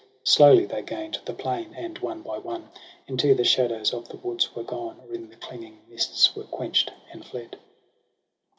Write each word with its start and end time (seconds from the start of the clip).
Slowly 0.23 0.65
they 0.65 0.81
gain'd 0.81 1.19
the 1.25 1.33
plain, 1.35 1.75
and 1.75 1.95
one 1.99 2.23
by 2.23 2.39
one 2.39 2.71
Into 3.05 3.35
the 3.35 3.43
shadows 3.43 3.93
of 3.93 4.09
the 4.09 4.17
woods 4.17 4.55
were 4.55 4.63
gone. 4.63 4.99
Or 5.07 5.13
in 5.13 5.29
the 5.29 5.35
clinging 5.35 5.77
mists 5.87 6.35
were 6.35 6.41
quenched 6.45 6.91
and 7.11 7.23
fled. 7.23 7.59